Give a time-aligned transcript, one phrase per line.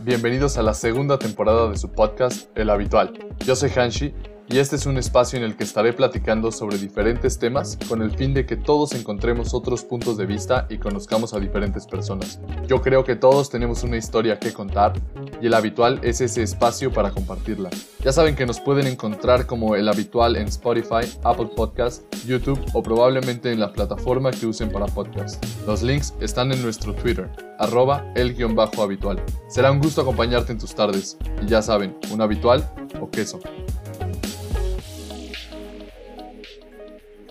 [0.00, 3.12] Bienvenidos a la segunda temporada de su podcast, El Habitual.
[3.44, 4.14] Yo soy Hanshi
[4.52, 8.10] y este es un espacio en el que estaré platicando sobre diferentes temas con el
[8.10, 12.40] fin de que todos encontremos otros puntos de vista y conozcamos a diferentes personas.
[12.66, 14.94] Yo creo que todos tenemos una historia que contar
[15.40, 17.70] y el habitual es ese espacio para compartirla.
[18.04, 22.82] Ya saben que nos pueden encontrar como el habitual en Spotify, Apple Podcast, YouTube o
[22.82, 25.44] probablemente en la plataforma que usen para podcast.
[25.64, 27.30] Los links están en nuestro Twitter,
[27.60, 29.22] arroba el-habitual.
[29.48, 32.68] Será un gusto acompañarte en tus tardes y ya saben, un habitual
[33.00, 33.38] o queso.